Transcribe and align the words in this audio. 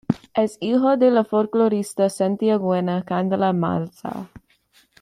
Es 0.33 0.57
hijo 0.61 0.97
de 0.97 1.11
la 1.11 1.23
folklorista 1.23 2.09
santiagueña 2.09 3.03
Candela 3.03 3.53
Mazza. 3.53 4.29